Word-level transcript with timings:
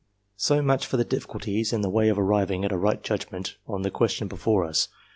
So 0.35 0.63
much 0.63 0.87
for 0.87 0.97
the 0.97 1.03
difficulties 1.05 1.71
in 1.71 1.81
the 1.81 1.89
way 1.91 2.09
of 2.09 2.17
arriving 2.17 2.65
at 2.65 2.71
a 2.71 2.75
right 2.79 3.03
judgment 3.03 3.57
on 3.67 3.83
the 3.83 3.91
question 3.91 4.27
before 4.27 4.65
us. 4.65 4.87